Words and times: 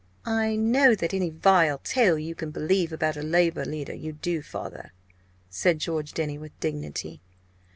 "I 0.25 0.55
know 0.55 0.95
that 0.95 1.13
any 1.13 1.29
vile 1.29 1.77
tale 1.77 2.17
you 2.17 2.33
can 2.33 2.49
believe 2.49 2.91
about 2.91 3.17
a 3.17 3.21
Labour 3.21 3.65
leader 3.65 3.93
you 3.93 4.13
do, 4.13 4.41
father," 4.41 4.93
said 5.47 5.77
George 5.77 6.13
Denny, 6.15 6.39
with 6.39 6.59
dignity. 6.59 7.21